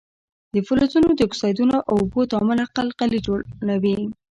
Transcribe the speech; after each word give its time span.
د 0.53 0.55
فلزونو 0.67 1.09
د 1.13 1.19
اکسایدونو 1.29 1.77
او 1.89 1.95
اوبو 2.01 2.21
تعامل 2.31 2.57
القلي 2.81 3.19
جوړوي. 3.27 3.95